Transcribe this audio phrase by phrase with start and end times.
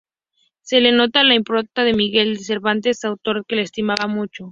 [0.63, 4.47] Se le nota la impronta de Miguel de Cervantes, autor al que estimaba mucho.